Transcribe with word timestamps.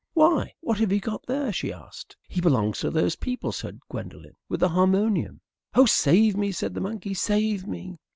"Why, 0.15 0.55
what 0.61 0.79
have 0.79 0.91
you 0.91 0.99
got 0.99 1.25
here?" 1.27 1.53
she 1.53 1.71
asked. 1.71 2.17
"He 2.27 2.41
belongs 2.41 2.79
to 2.79 2.89
those 2.89 3.15
people," 3.15 3.51
said 3.51 3.81
Gwendolen, 3.87 4.33
"with 4.49 4.61
the 4.61 4.69
harmonium." 4.69 5.41
"Oh, 5.75 5.85
save 5.85 6.35
me!" 6.35 6.51
said 6.51 6.73
the 6.73 6.81
monkey. 6.81 7.13
"Save 7.13 7.67
me!" 7.67 7.99